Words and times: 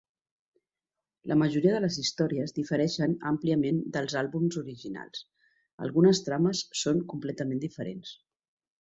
La 1.31 1.35
majoria 1.41 1.73
de 1.75 1.81
les 1.83 1.97
històries 2.05 2.55
difereixen 2.55 3.15
àmpliament 3.33 3.83
dels 3.99 4.17
àlbums 4.25 4.59
originals; 4.65 5.25
algunes 5.89 6.27
trames 6.31 6.67
són 6.85 7.09
completament 7.17 7.67
diferents. 7.71 8.21